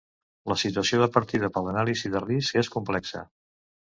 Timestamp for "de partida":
1.01-1.51